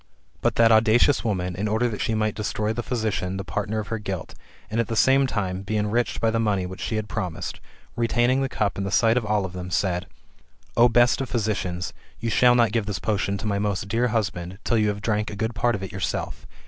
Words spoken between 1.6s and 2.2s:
order that she